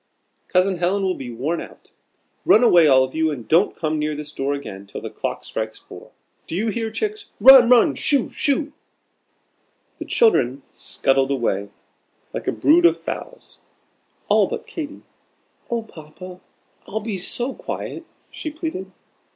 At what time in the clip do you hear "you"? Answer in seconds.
3.13-3.29, 6.55-6.69